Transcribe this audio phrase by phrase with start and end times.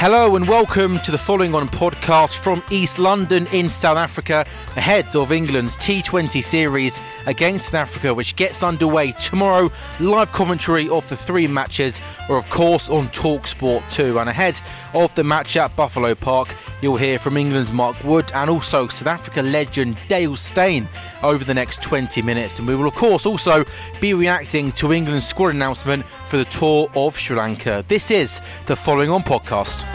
[0.00, 5.14] Hello and welcome to the following on podcast from East London in South Africa, ahead
[5.14, 9.70] of England's T20 series against South Africa, which gets underway tomorrow.
[10.00, 14.18] Live commentary of the three matches are, of course, on Talksport 2.
[14.18, 14.58] And ahead
[14.94, 19.06] of the match at Buffalo Park, you'll hear from England's Mark Wood and also South
[19.06, 20.88] Africa legend Dale Steyn
[21.22, 22.58] over the next 20 minutes.
[22.58, 23.66] And we will, of course, also
[24.00, 27.84] be reacting to England's squad announcement for the tour of Sri Lanka.
[27.86, 29.89] This is the following on podcast.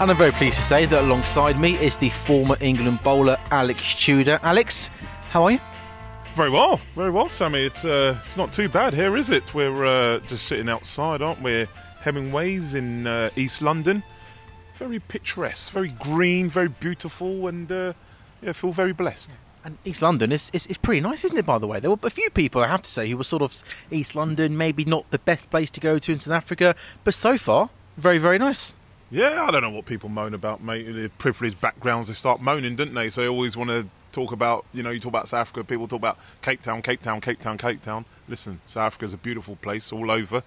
[0.00, 3.94] And I'm very pleased to say that alongside me is the former England bowler Alex
[3.94, 4.40] Tudor.
[4.42, 4.88] Alex,
[5.28, 5.60] how are you?
[6.34, 7.66] Very well, very well, Sammy.
[7.66, 9.52] It's, uh, it's not too bad here, is it?
[9.52, 11.66] We're uh, just sitting outside, aren't we?
[12.00, 14.02] Hemingway's in uh, East London.
[14.76, 17.92] Very picturesque, very green, very beautiful, and uh,
[18.40, 19.38] yeah, feel very blessed.
[19.66, 21.78] And East London is, is, is pretty nice, isn't it, by the way?
[21.78, 23.54] There were a few people, I have to say, who were sort of
[23.90, 26.74] East London, maybe not the best place to go to in South Africa,
[27.04, 27.68] but so far,
[27.98, 28.74] very, very nice.
[29.10, 30.84] Yeah, I don't know what people moan about, mate.
[30.84, 33.10] The privileged backgrounds, they start moaning, don't they?
[33.10, 35.88] So they always want to talk about, you know, you talk about South Africa, people
[35.88, 38.04] talk about Cape Town, Cape Town, Cape Town, Cape Town.
[38.28, 40.44] Listen, South Africa's a beautiful place all over.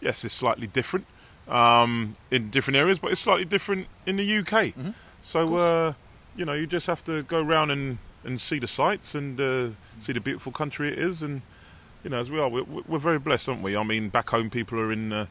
[0.00, 1.06] Yes, it's slightly different
[1.46, 4.46] um, in different areas, but it's slightly different in the UK.
[4.48, 4.90] Mm-hmm.
[5.20, 5.92] So, uh,
[6.36, 9.68] you know, you just have to go around and, and see the sights and uh,
[9.98, 11.22] see the beautiful country it is.
[11.22, 11.42] And,
[12.02, 13.76] you know, as we are, we're, we're very blessed, aren't we?
[13.76, 15.12] I mean, back home, people are in.
[15.12, 15.26] Uh,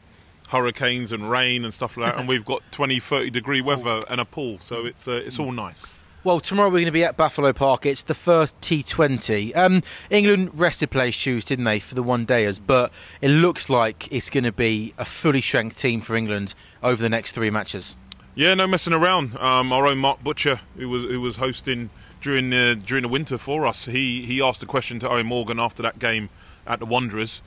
[0.48, 4.20] hurricanes and rain and stuff like that, and we've got 20, 30 degree weather and
[4.20, 6.00] a pool, so it's uh, it's all nice.
[6.26, 7.86] Well, tomorrow we're going to be at Buffalo Park.
[7.86, 9.56] It's the first T20.
[9.56, 12.60] Um, England rested players shoes, didn't they, for the one dayers?
[12.64, 12.90] But
[13.20, 17.08] it looks like it's going to be a fully strength team for England over the
[17.08, 17.96] next three matches.
[18.34, 19.38] Yeah, no messing around.
[19.38, 21.90] Um, our own Mark Butcher, who was who was hosting
[22.20, 25.60] during the during the winter for us, he he asked a question to Eoin Morgan
[25.60, 26.28] after that game
[26.66, 27.40] at the Wanderers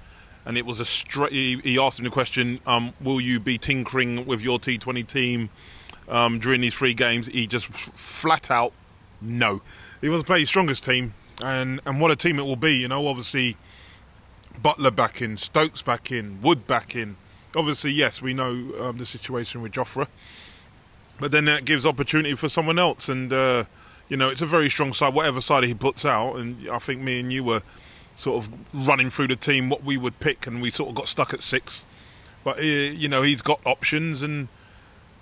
[0.46, 1.32] and it was a straight.
[1.32, 5.50] He, he, asked him the question: um, Will you be tinkering with your T20 team
[6.08, 7.28] um, during these three games?
[7.28, 8.74] He just f- flat out
[9.22, 9.62] no.
[10.02, 11.14] He wants to play his strongest team,
[11.44, 12.76] and and what a team it will be.
[12.76, 13.58] You know, obviously
[14.62, 17.18] Buttler back in, Stokes back in, Wood back in.
[17.56, 20.08] Obviously, yes, we know um, the situation with Jofra,
[21.20, 23.64] but then that gives opportunity for someone else, and uh,
[24.08, 25.14] you know, it's a very strong side.
[25.14, 27.62] Whatever side he puts out, and I think me and you were
[28.20, 31.08] sort of running through the team what we would pick, and we sort of got
[31.08, 31.86] stuck at six.
[32.44, 34.50] But uh, you know, he's got options, and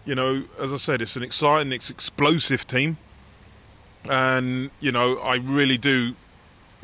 [0.03, 2.97] you know, as I said, it's an exciting, it's explosive team,
[4.09, 6.15] and you know, I really do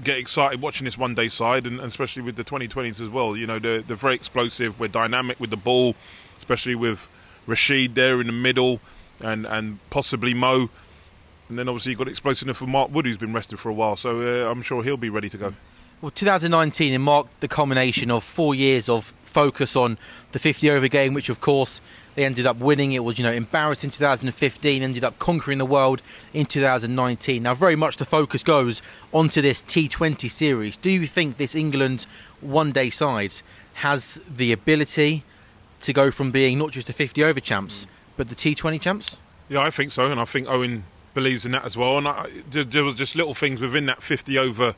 [0.04, 3.36] get excited watching this one day side, and, and especially with the 2020s as well.
[3.36, 4.80] You know, they're, they're very explosive.
[4.80, 5.96] We're dynamic with the ball,
[6.38, 7.10] especially with
[7.48, 8.80] Rashid there in the middle,
[9.20, 10.70] and and possibly Mo.
[11.50, 13.96] And then obviously you've got explosiveness for Mark Wood, who's been rested for a while,
[13.96, 15.54] so uh, I'm sure he'll be ready to go.
[16.04, 19.98] Well, 2019 it marked the culmination of four years of focus on
[20.34, 21.80] the 50 over game, which of course
[22.16, 22.92] they ended up winning.
[22.92, 26.02] It was, you know, embarrassed in 2015, ended up conquering the world
[26.34, 27.42] in 2019.
[27.42, 28.82] Now, very much the focus goes
[29.14, 30.76] onto this T20 series.
[30.76, 32.06] Do you think this England
[32.42, 33.36] one day side
[33.76, 35.24] has the ability
[35.80, 39.20] to go from being not just the 50 over champs, but the T20 champs?
[39.48, 40.82] Yeah, I think so, and I think Eoin
[41.14, 41.98] believes in that as well.
[41.98, 44.76] And I, there, was just little things within that 50 over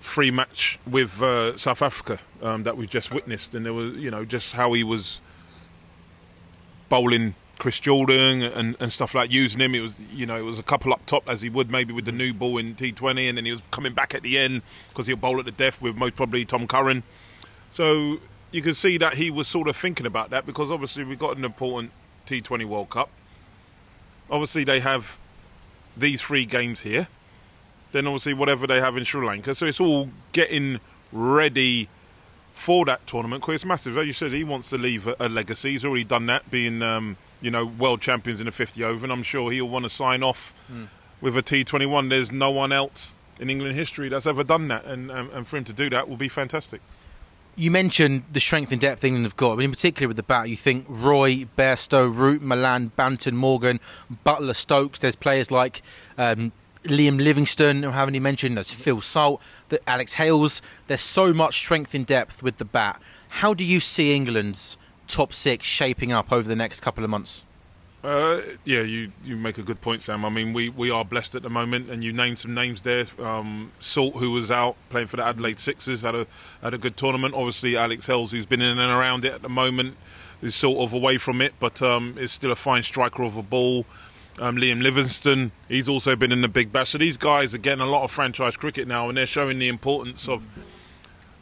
[0.00, 4.10] free match with uh, South Africa um, that we just witnessed, and there was, you
[4.10, 5.20] know, just how he was
[6.88, 9.74] bowling Chris Jordan and, and stuff like using him.
[9.74, 12.04] It was you know it was a couple up top as he would maybe with
[12.04, 15.06] the new ball in T20, and then he was coming back at the end because
[15.06, 17.02] he'll bowl at the death with most probably Tom Curran.
[17.70, 18.18] So
[18.50, 21.36] you can see that he was sort of thinking about that because obviously we've got
[21.36, 21.90] an important
[22.26, 23.10] T20 World Cup.
[24.30, 25.18] Obviously they have
[25.96, 27.08] these three games here.
[27.92, 29.54] Then obviously whatever they have in Sri Lanka.
[29.54, 30.80] So it's all getting
[31.12, 31.88] ready
[32.58, 33.96] for that tournament because it's massive.
[33.96, 35.72] As you said, he wants to leave a, a legacy.
[35.72, 39.12] He's already done that, being um, you know world champions in the 50 over, and
[39.12, 40.88] I'm sure he'll want to sign off mm.
[41.20, 42.10] with a T21.
[42.10, 45.56] There's no one else in England history that's ever done that, and, and, and for
[45.56, 46.80] him to do that will be fantastic.
[47.54, 49.52] You mentioned the strength and depth England have got.
[49.52, 53.80] I mean, in particular with the bat, you think Roy, Bairstow, Root, Malan, Banton, Morgan,
[54.24, 55.00] Buttler, Stokes.
[55.00, 55.82] There's players like
[56.16, 56.52] um,
[56.84, 60.62] Liam Livingstone, who haven't even mentioned, there's Phil Salt, the Alex Hales.
[60.86, 63.00] There's so much strength in depth with the bat.
[63.28, 64.76] How do you see England's
[65.06, 67.44] top six shaping up over the next couple of months?
[68.02, 70.24] Uh, yeah, you, you make a good point, Sam.
[70.24, 73.06] I mean, we, we are blessed at the moment, and you named some names there.
[73.18, 76.26] Um, Salt, who was out playing for the Adelaide Sixers, had a
[76.62, 77.34] had a good tournament.
[77.34, 79.96] Obviously, Alex Hales, who's been in and around it at the moment,
[80.40, 83.42] is sort of away from it, but um, is still a fine striker of a
[83.42, 83.84] ball.
[84.40, 86.90] Um, Liam Livingstone, he's also been in the Big Bash.
[86.90, 89.66] So these guys are getting a lot of franchise cricket now, and they're showing the
[89.66, 90.46] importance of,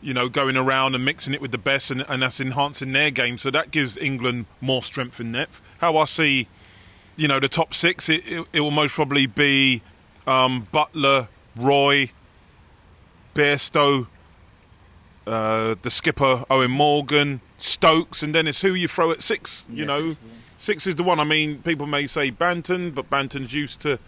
[0.00, 3.10] you know, going around and mixing it with the best, and, and that's enhancing their
[3.10, 3.37] game.
[3.37, 5.60] So that gives England more strength in depth.
[5.78, 6.48] How I see,
[7.16, 9.82] you know, the top six, it, it, it will most probably be
[10.26, 12.12] um, Buttler, Roy,
[13.34, 14.06] Bairstow,
[15.26, 19.66] uh, the skipper Eoin Morgan, Stokes, and then it's who you throw at six.
[19.70, 20.20] You know, Six
[20.58, 21.20] is the one.
[21.20, 23.99] I mean, people may say Banton, but Banton's used to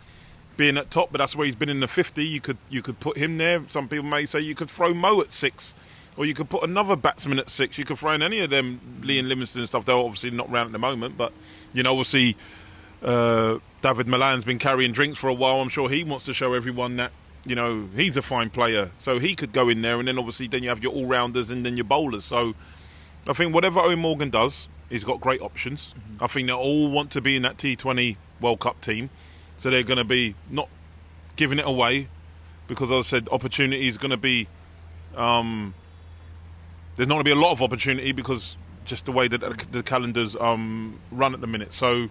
[0.56, 2.24] being at top, but that's where he's been in the 50.
[2.24, 3.62] You could you could put him there.
[3.68, 5.74] Some people may say you could throw Mo at six,
[6.16, 7.78] or you could put another batsman at six.
[7.78, 9.84] You could throw in any of them, Liam Livingstone and stuff.
[9.84, 11.32] They're obviously not around at the moment, but
[11.72, 12.36] you know, obviously,
[13.02, 15.60] uh, David Malan's been carrying drinks for a while.
[15.60, 17.12] I'm sure he wants to show everyone that
[17.44, 20.48] you know he's a fine player, so he could go in there, and then obviously
[20.48, 22.24] then you have your all rounders and then your bowlers.
[22.24, 22.54] So
[23.28, 25.94] I think whatever Eoin Morgan does, He's got great options.
[25.98, 26.24] Mm-hmm.
[26.24, 29.10] I think they all want to be in that T20 World Cup team,
[29.58, 30.68] so they're going to be not
[31.36, 32.08] giving it away
[32.66, 34.48] because, as I said, opportunity is going to be.
[35.16, 35.74] Um,
[36.96, 39.40] there's not going to be a lot of opportunity because just the way that
[39.70, 41.72] the calendars um, run at the minute.
[41.72, 42.08] So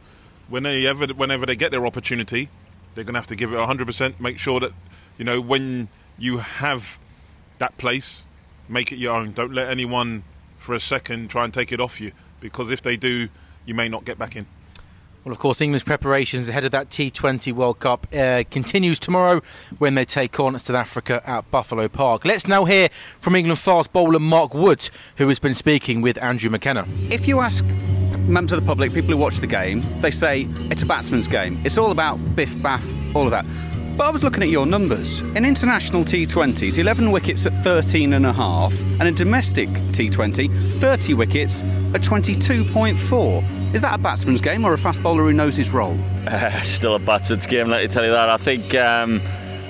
[0.47, 2.49] whenever whenever they get their opportunity,
[2.95, 4.19] they're going to have to give it 100%.
[4.19, 4.71] Make sure that
[5.17, 6.99] you know when you have
[7.57, 8.23] that place,
[8.69, 9.33] make it your own.
[9.33, 10.23] Don't let anyone
[10.59, 13.29] for a second try and take it off you because if they do,
[13.65, 14.45] you may not get back in.
[15.27, 19.41] Well, of course, England's preparations ahead of that T20 World Cup uh, continues tomorrow
[19.77, 22.23] when they take on South Africa at Buffalo Park.
[22.23, 22.87] Let's now hear
[23.19, 26.87] from England fast bowler Mark Wood, who has been speaking with Andrew McKenna.
[27.11, 27.65] If you ask
[28.25, 31.61] members of the public, people who watch the game, they say it's a batsman's game.
[31.65, 32.81] It's all about biff, baff,
[33.13, 33.45] all of that.
[33.97, 35.21] But I was looking at your numbers.
[35.21, 41.15] In international T20s, 11 wickets at 13 and a half, and in domestic T20, 30
[41.15, 41.63] wickets
[41.95, 43.73] at 22.4.
[43.73, 45.97] Is that a batsman's game or a fast bowler who knows his role?
[46.27, 48.29] Uh, still a batsman's game, let me tell you that.
[48.29, 48.75] I think.
[48.75, 49.19] Um,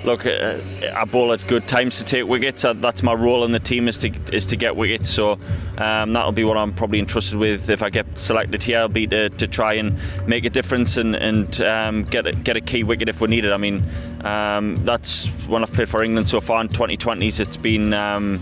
[0.08, 0.58] look, uh,
[0.96, 2.64] I bowl at good times to take wickets.
[2.64, 5.10] Uh, that's my role in the team is to is to get wickets.
[5.10, 5.38] So
[5.78, 8.80] um, that'll be what I'm probably entrusted with if I get selected here.
[8.80, 12.56] I'll be to, to try and make a difference and, and um, get a, get
[12.56, 13.52] a key wicket if we need it.
[13.52, 13.84] I mean,
[14.22, 17.42] um, that's when I've played for England so far in 2020s.
[17.42, 18.40] It's been um,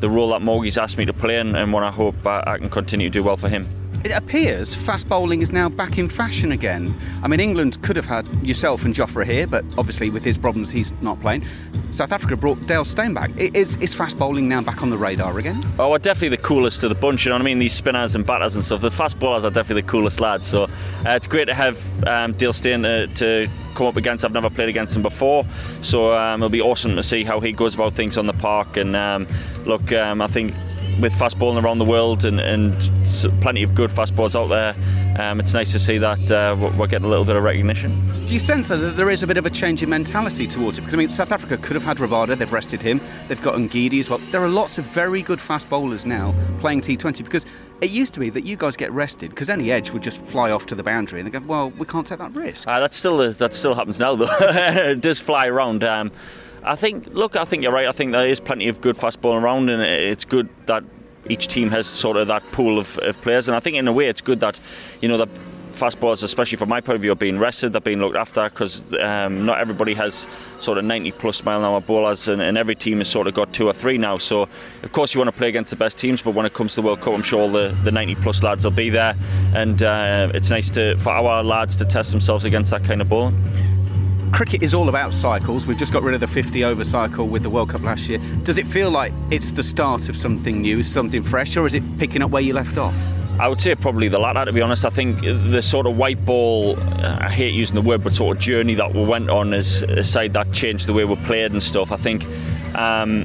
[0.00, 2.58] the role that Morgie's asked me to play and, and one I hope I, I
[2.58, 3.68] can continue to do well for him.
[4.06, 6.96] It appears fast bowling is now back in fashion again.
[7.24, 10.70] I mean, England could have had yourself and Jofra here, but obviously with his problems,
[10.70, 11.44] he's not playing.
[11.90, 13.32] South Africa brought Dale Steyn back.
[13.36, 15.60] Is, is fast bowling now back on the radar again?
[15.76, 17.24] Oh, we're definitely the coolest of the bunch.
[17.24, 17.58] You know what I mean?
[17.58, 18.80] These spinners and batters and stuff.
[18.80, 20.46] The fast bowlers are definitely the coolest lads.
[20.46, 20.68] So uh,
[21.06, 24.24] it's great to have um, Dale Steyn to, to come up against.
[24.24, 25.44] I've never played against him before,
[25.80, 28.76] so um, it'll be awesome to see how he goes about things on the park.
[28.76, 29.26] And um,
[29.64, 30.52] look, um, I think
[31.00, 32.90] with fast bowling around the world and, and
[33.40, 34.74] plenty of good fast bowlers out there,
[35.18, 38.26] um, it's nice to see that uh, we're getting a little bit of recognition.
[38.26, 40.82] Do you sense that there is a bit of a change in mentality towards it?
[40.82, 43.00] Because I mean, South Africa could have had Rabada, they've rested him.
[43.28, 44.18] They've got Ngidi as well.
[44.30, 47.46] There are lots of very good fast bowlers now playing T20 because
[47.80, 50.50] it used to be that you guys get rested because any edge would just fly
[50.50, 52.66] off to the boundary and they go, well, we can't take that risk.
[52.66, 54.28] Uh, that's still that still happens now though.
[54.40, 55.84] it does fly around.
[55.84, 56.10] Um,
[56.66, 57.86] I think, look, I think you're right.
[57.86, 60.82] I think there is plenty of good fast bowling around, and it's good that
[61.28, 63.48] each team has sort of that pool of, of players.
[63.48, 64.60] And I think in a way, it's good that
[65.00, 65.28] you know the
[65.72, 68.48] fast bowlers, especially from my point of view, are being rested, they're being looked after
[68.48, 70.26] because um, not everybody has
[70.58, 73.34] sort of 90 plus mile an hour bowlers, and, and, every team has sort of
[73.34, 74.16] got two or three now.
[74.16, 74.48] So,
[74.82, 76.80] of course, you want to play against the best teams, but when it comes to
[76.80, 79.14] the World Cup, I'm sure the, the 90 plus lads will be there,
[79.54, 83.08] and uh, it's nice to for our lads to test themselves against that kind of
[83.08, 83.36] bowling
[84.36, 85.66] cricket is all about cycles.
[85.66, 88.18] We've just got rid of the 50 over cycle with the World Cup last year.
[88.42, 91.82] Does it feel like it's the start of something new, something fresh, or is it
[91.96, 92.94] picking up where you left off?
[93.40, 94.84] I would say probably the latter, to be honest.
[94.84, 98.42] I think the sort of white ball, I hate using the word, but sort of
[98.42, 101.62] journey that we went on as a side that changed the way we played and
[101.62, 101.90] stuff.
[101.90, 102.26] I think
[102.74, 103.24] um,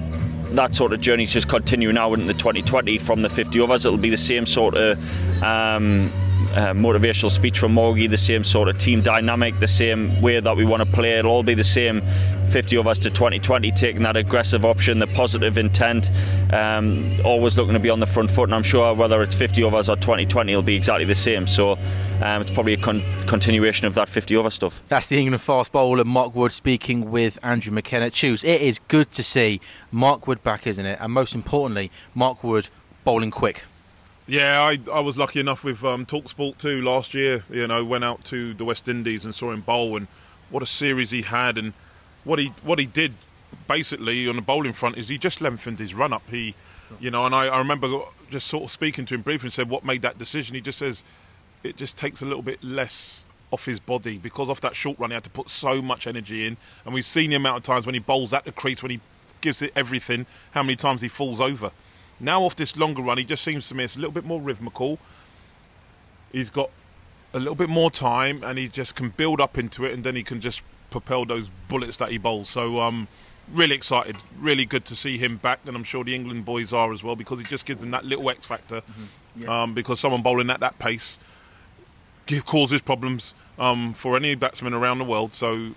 [0.55, 3.85] that sort of journey is just continuing now into the 2020 from the 50 overs.
[3.85, 5.43] It'll be the same sort of.
[5.43, 6.09] Um,
[6.53, 10.55] uh, motivational speech from Morgie, the same sort of team dynamic, the same way that
[10.55, 11.17] we want to play.
[11.19, 12.01] It'll all be the same
[12.49, 16.11] 50 of us to 2020, taking that aggressive option, the positive intent,
[16.51, 18.43] um, always looking to be on the front foot.
[18.43, 21.47] And I'm sure whether it's 50 of us or 2020, it'll be exactly the same.
[21.47, 21.73] So
[22.21, 24.81] um, it's probably a con- continuation of that 50 over stuff.
[24.89, 28.09] That's the England fast bowler Mark Wood speaking with Andrew McKenna.
[28.09, 28.43] Choose.
[28.43, 30.99] It is good to see Mark Wood back, isn't it?
[31.01, 32.69] And most importantly, Mark Wood
[33.05, 33.63] bowling quick.
[34.27, 37.43] Yeah, I, I was lucky enough with um, Talksport 2 last year.
[37.49, 40.07] You know, went out to the West Indies and saw him bowl, and
[40.49, 41.73] what a series he had, and
[42.23, 43.13] what he what he did
[43.67, 46.23] basically on the bowling front is he just lengthened his run up.
[46.29, 46.55] He,
[46.99, 49.69] you know, and I, I remember just sort of speaking to him briefly and said
[49.69, 50.55] what made that decision.
[50.55, 51.03] He just says
[51.63, 55.09] it just takes a little bit less off his body because off that short run
[55.09, 57.85] he had to put so much energy in, and we've seen the amount of times
[57.85, 58.99] when he bowls at the crease when he
[59.41, 61.71] gives it everything, how many times he falls over.
[62.21, 64.39] Now off this longer run, he just seems to me it's a little bit more
[64.39, 64.99] rhythmical.
[66.31, 66.69] He's got
[67.33, 70.15] a little bit more time, and he just can build up into it, and then
[70.15, 72.49] he can just propel those bullets that he bowls.
[72.49, 73.07] So, um,
[73.51, 76.93] really excited, really good to see him back, and I'm sure the England boys are
[76.93, 78.81] as well because he just gives them that little X factor.
[78.81, 79.43] Mm-hmm.
[79.43, 79.63] Yeah.
[79.63, 81.17] Um, because someone bowling at that pace
[82.45, 85.35] causes problems um, for any batsman around the world.
[85.35, 85.71] So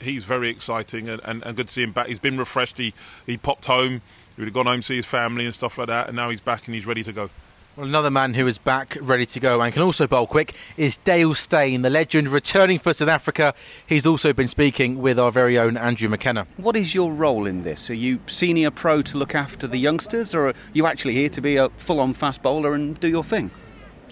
[0.00, 2.08] he's very exciting and, and, and, good to see him back.
[2.08, 2.78] He's been refreshed.
[2.78, 2.92] He
[3.26, 4.02] he popped home.
[4.36, 6.40] He would have gone home, see his family and stuff like that, and now he's
[6.40, 7.30] back and he's ready to go.
[7.74, 10.98] Well, another man who is back, ready to go, and can also bowl quick is
[10.98, 13.54] Dale Steyn, the legend returning for South Africa.
[13.86, 16.46] He's also been speaking with our very own Andrew McKenna.
[16.58, 17.88] What is your role in this?
[17.88, 21.40] Are you senior pro to look after the youngsters, or are you actually here to
[21.40, 23.50] be a full-on fast bowler and do your thing?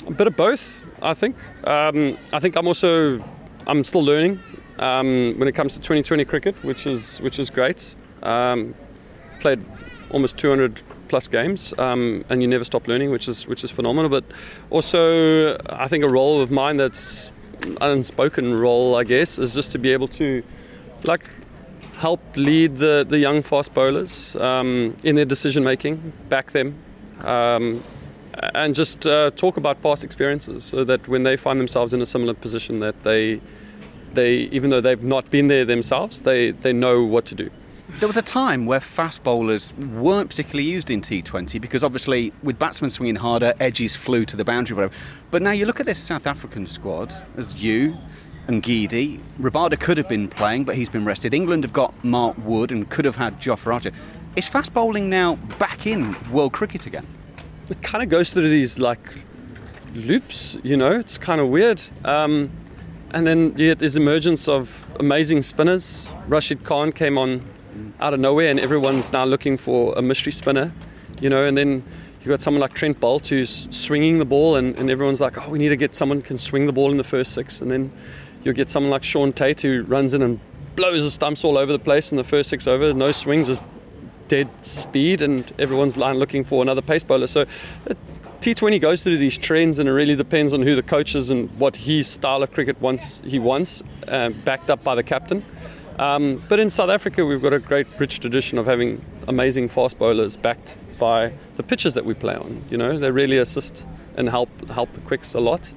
[0.07, 1.37] A bit of both, I think.
[1.67, 3.23] Um, I think I'm also
[3.67, 4.41] I'm still learning
[4.79, 7.95] um, when it comes to 2020 cricket, which is which is great.
[8.23, 8.75] Um,
[9.41, 9.63] played
[10.11, 14.11] almost 200 plus games, um, and you never stop learning, which is which is phenomenal.
[14.11, 14.25] But
[14.71, 19.73] also, I think a role of mine that's an unspoken role, I guess, is just
[19.73, 20.43] to be able to,
[21.05, 21.29] like,
[21.95, 26.75] help lead the the young fast bowlers um, in their decision making, back them.
[27.25, 27.83] Um,
[28.55, 32.07] and just uh, talk about past experiences so that when they find themselves in a
[32.07, 33.41] similar position that they
[34.15, 37.51] they even though they've not been there themselves they they know what to do
[37.99, 42.59] there was a time where fast bowlers weren't particularly used in T20 because obviously with
[42.59, 44.95] batsmen swinging harder, edges flew to the boundary, whatever.
[45.31, 47.97] But now you look at this South African squad as you
[48.49, 49.21] and Ngidi.
[49.41, 51.35] Rabada could have been playing, but he's been rested.
[51.35, 53.93] England have got Mark Wood and could have had Jofra Archer.
[54.37, 57.07] Is fast bowling now back in world cricket again?
[57.69, 59.15] It kind of goes through these like
[59.95, 60.93] loops, you know.
[60.93, 61.83] It's kind of weird.
[62.05, 62.51] Um,
[63.13, 66.09] and then you get this emergence of amazing spinners.
[66.29, 67.43] Rashid Khan came on
[68.01, 70.73] out of nowhere, and everyone's now looking for a mystery spinner,
[71.21, 71.43] you know.
[71.43, 71.85] And then
[72.21, 75.51] you've got someone like Trent Boult who's swinging the ball, and, and everyone's like, oh,
[75.51, 77.61] we need to get someone can swing the ball in the first six.
[77.61, 77.93] And then
[78.43, 80.41] you'll get someone like Shaun Tait who runs in and
[80.77, 83.65] blows the stumps all over the place in the first six over, no swings, just
[84.29, 87.27] dead speed, and everyone's looking for another pace bowler.
[87.27, 87.95] So uh,
[88.41, 91.51] T20 goes through these trends, and it really depends on who the coach is and
[91.59, 93.21] what his style of cricket wants.
[93.25, 95.45] He wants, uh, backed up by the captain.
[96.01, 99.99] Um, but in South Africa, we've got a great, rich tradition of having amazing fast
[99.99, 102.65] bowlers backed by the pitches that we play on.
[102.71, 105.75] You know, they really assist and help help the quicks a lot.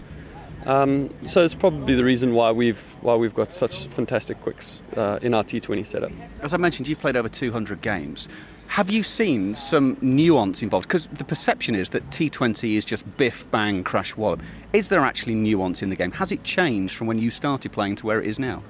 [0.65, 5.19] Um, so it's probably the reason why we've why we've got such fantastic quicks uh,
[5.21, 6.13] in our T20 setup.
[6.41, 8.29] As I mentioned, you've played over 200 games.
[8.67, 10.87] Have you seen some nuance involved?
[10.87, 14.41] Because the perception is that T20 is just biff, bang, crash, wallop.
[14.71, 16.11] Is there actually nuance in the game?
[16.13, 18.63] Has it changed from when you started playing to where it is now?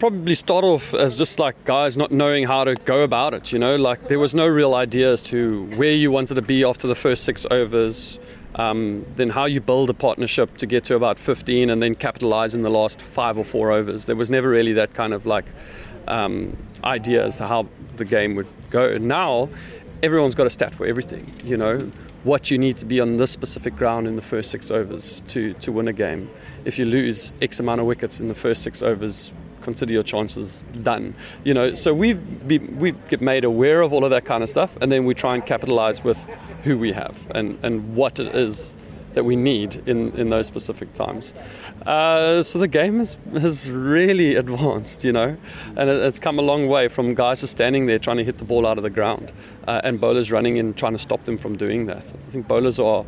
[0.00, 3.58] Probably start off as just like guys not knowing how to go about it, you
[3.58, 6.88] know, like there was no real idea as to where you wanted to be after
[6.88, 8.18] the first six overs,
[8.54, 12.54] um, then how you build a partnership to get to about 15 and then capitalize
[12.54, 14.06] in the last five or four overs.
[14.06, 15.44] There was never really that kind of like
[16.08, 18.96] um, idea as to how the game would go.
[18.96, 19.50] Now,
[20.02, 21.30] everyone's got a stat for everything.
[21.44, 21.78] You know,
[22.24, 25.52] what you need to be on this specific ground in the first six overs to,
[25.54, 26.30] to win a game.
[26.64, 30.64] If you lose X amount of wickets in the first six overs, consider your chances
[30.82, 31.14] done.
[31.44, 34.76] You know, so we we get made aware of all of that kind of stuff,
[34.80, 36.28] and then we try and capitalize with
[36.62, 38.76] who we have and, and what it is
[39.12, 41.34] that we need in, in those specific times.
[41.84, 45.36] Uh, so the game has, has really advanced, you know,
[45.76, 48.38] and it, it's come a long way from guys just standing there trying to hit
[48.38, 49.32] the ball out of the ground
[49.66, 52.12] uh, and bowlers running in trying to stop them from doing that.
[52.28, 53.04] I think bowlers are,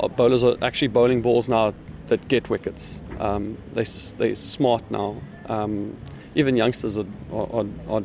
[0.00, 1.72] are bowlers are actually bowling balls now
[2.08, 3.02] that get wickets.
[3.18, 3.84] Um, they,
[4.16, 5.16] they're smart now.
[5.46, 5.96] Um,
[6.34, 8.02] even youngsters are, are, are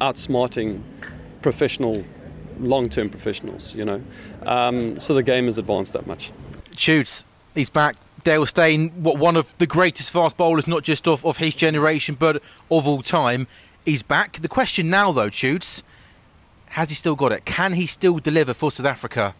[0.00, 0.82] outsmarting
[1.42, 2.04] professional
[2.60, 4.02] long-term professionals, you know.
[4.42, 6.32] Um, so the game has advanced that much
[6.76, 7.24] shoots.
[7.54, 7.96] He's back.
[8.24, 12.16] Dale Steyn, what one of the greatest fast bowlers, not just of, of his generation,
[12.18, 13.46] but of all time.
[13.84, 14.40] He's back.
[14.40, 15.84] The question now, though, shoots,
[16.70, 17.44] has he still got it?
[17.44, 19.34] Can he still deliver for South Africa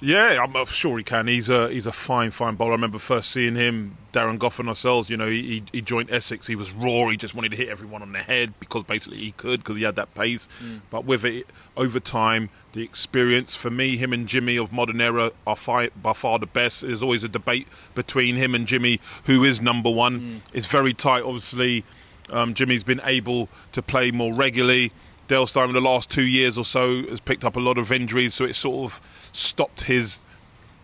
[0.00, 1.26] yeah, I'm sure he can.
[1.26, 2.72] He's a he's a fine, fine bowler.
[2.72, 5.08] I remember first seeing him, Darren Gough and ourselves.
[5.08, 6.46] You know, he, he joined Essex.
[6.46, 7.08] He was raw.
[7.08, 9.84] He just wanted to hit everyone on the head because basically he could because he
[9.84, 10.48] had that pace.
[10.62, 10.82] Mm.
[10.90, 11.46] But with it
[11.78, 16.12] over time, the experience for me, him and Jimmy of modern era are fi- by
[16.12, 16.82] far the best.
[16.82, 20.20] There's always a debate between him and Jimmy who is number one.
[20.20, 20.40] Mm.
[20.52, 21.22] It's very tight.
[21.22, 21.84] Obviously,
[22.30, 24.92] um, Jimmy's been able to play more regularly.
[25.28, 28.34] Steyn in the last two years or so has picked up a lot of injuries,
[28.34, 29.00] so it sort of
[29.32, 30.24] stopped his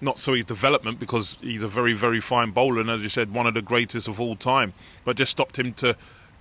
[0.00, 3.32] not so his development because he's a very very fine bowler and as you said
[3.32, 4.72] one of the greatest of all time,
[5.04, 5.96] but just stopped him to.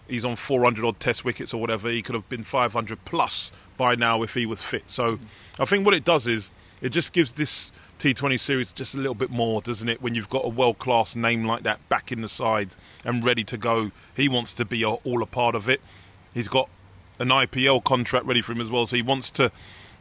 [0.08, 1.90] He's on 400 odd Test wickets or whatever.
[1.90, 4.84] He could have been 500 plus by now if he was fit.
[4.88, 5.20] So
[5.58, 9.14] I think what it does is it just gives this T20 series just a little
[9.14, 10.02] bit more, doesn't it?
[10.02, 12.72] When you've got a world class name like that back in the side
[13.06, 15.82] and ready to go, he wants to be all a part of it.
[16.34, 16.68] He's got
[17.22, 19.52] an IPL contract ready for him as well, so he wants to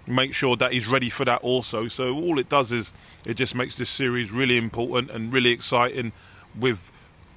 [0.06, 1.86] make sure that he's ready for that also.
[1.86, 2.92] So all it does is
[3.26, 6.12] it just makes this series really important and really exciting
[6.58, 6.90] with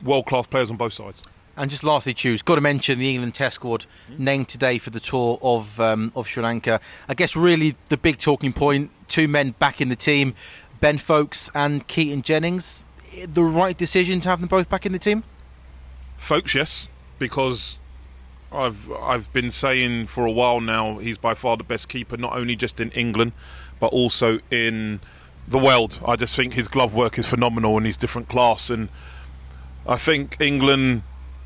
[0.04, 1.22] world class players on both sides.
[1.56, 3.86] And just lastly, choose got to mention the England Test squad
[4.17, 6.80] named today for the tour of um, of Sri Lanka.
[7.08, 10.34] I guess really the big talking point: two men back in the team,
[10.80, 12.86] Ben Foakes and Keaton Jennings.
[13.26, 15.24] The right decision to have them both back in the team.
[16.17, 16.88] Foakes, yes,
[17.19, 17.78] because
[18.54, 22.36] I've I've been saying for a while now he's by far the best keeper, not
[22.36, 23.34] only just in England,
[23.80, 25.00] but also in
[25.48, 26.00] the world.
[26.06, 28.70] I just think his glove work is phenomenal and he's different class.
[28.70, 28.89] And
[29.88, 31.04] I think England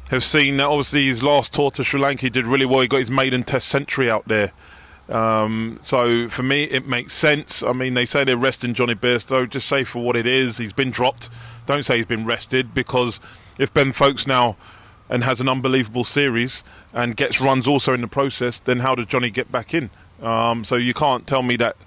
[0.09, 0.65] have seen that.
[0.65, 2.81] Obviously, his last tour to Sri Lanka he did really well.
[2.81, 4.51] He got his maiden Test century out there.
[5.09, 7.63] Um, so for me, it makes sense.
[7.63, 9.49] I mean, they say they're resting Jonny Bairstow.
[9.49, 11.29] Just say for what it is, he's been dropped.
[11.65, 13.19] Don't say he's been rested because
[13.57, 14.57] if Ben Foakes now
[15.09, 19.05] and has an unbelievable series and gets runs also in the process, then how does
[19.05, 19.89] Jonny get back in?
[20.21, 21.77] Um, so you can't tell me that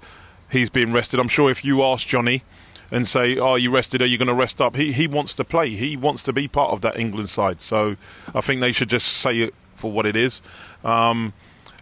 [0.49, 1.19] he's being rested.
[1.19, 2.43] I'm sure if you ask Jonny
[2.89, 4.01] and say, "Are you rested?
[4.01, 5.69] Are you going to rest up?" He he wants to play.
[5.69, 7.61] He wants to be part of that England side.
[7.61, 7.95] So
[8.33, 10.41] I think they should just say it for what it is.
[10.83, 11.33] Um,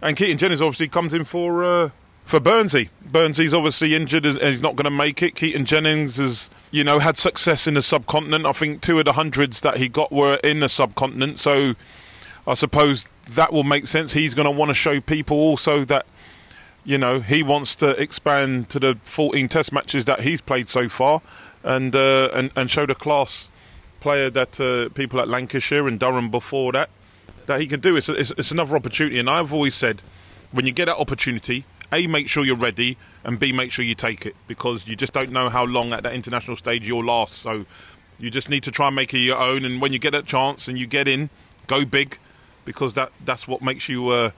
[0.01, 1.89] and Keaton Jennings obviously comes in for uh,
[2.29, 2.89] for Burnsy.
[3.11, 5.33] Burnsy's obviously injured and he's not going to make it.
[5.33, 8.45] Keaton Jennings has, you know, had success in the subcontinent.
[8.45, 11.39] I think two of the hundreds that he got were in the subcontinent.
[11.39, 11.73] So
[12.45, 14.13] I suppose that will make sense.
[14.13, 16.05] He's going to want to show people also that,
[16.85, 20.87] you know, he wants to expand to the 14 Test matches that he's played so
[20.87, 21.23] far,
[21.63, 23.49] and uh, and and show the class
[23.99, 26.89] player that uh, people at Lancashire and Durham before that
[27.47, 27.97] that he can do.
[27.97, 30.03] It's, it's, it's another opportunity, and I've always said
[30.51, 33.95] when you get that opportunity a, make sure you're ready, and B, make sure you
[33.95, 37.39] take it because you just don't know how long at that international stage you'll last.
[37.39, 37.65] So
[38.19, 39.65] you just need to try and make it your own.
[39.65, 41.29] And when you get that chance and you get in,
[41.67, 42.17] go big
[42.65, 44.31] because that that's what makes you uh,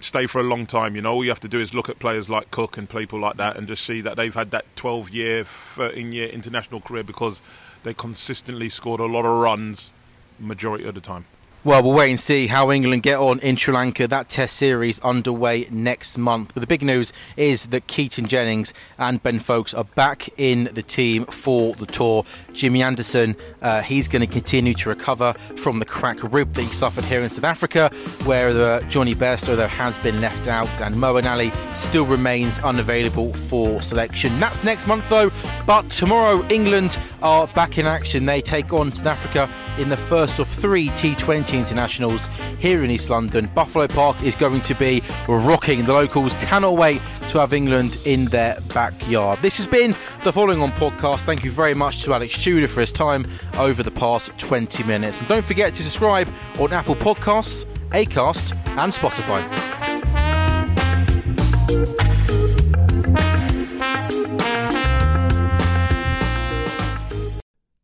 [0.00, 0.96] stay for a long time.
[0.96, 3.18] You know, all you have to do is look at players like Cook and people
[3.18, 7.04] like that and just see that they've had that 12 year, 13 year international career
[7.04, 7.40] because
[7.82, 9.92] they consistently scored a lot of runs
[10.38, 11.26] majority of the time.
[11.66, 14.06] Well, we'll wait and see how England get on in Sri Lanka.
[14.06, 16.50] That Test series underway next month.
[16.52, 20.82] But the big news is that Keaton Jennings and Ben Foakes are back in the
[20.82, 22.26] team for the tour.
[22.52, 26.72] Jimmy Anderson, uh, he's going to continue to recover from the crack rib that he
[26.74, 27.90] suffered here in South Africa,
[28.24, 33.32] where uh, Jonny Bairstow though has been left out, and Moeen Ali still remains unavailable
[33.32, 34.38] for selection.
[34.38, 35.32] That's next month though.
[35.66, 38.26] But tomorrow, England are back in action.
[38.26, 43.10] They take on South Africa in the first of three T20 internationals here in East
[43.10, 43.48] London.
[43.54, 45.84] Buffalo Park is going to be rocking.
[45.84, 49.40] The locals cannot wait to have England in their backyard.
[49.42, 51.20] This has been the Following On podcast.
[51.20, 55.20] Thank you very much to Alex Tudor for his time over the past 20 minutes.
[55.20, 59.73] And don't forget to subscribe on Apple Podcasts, Acast, and Spotify.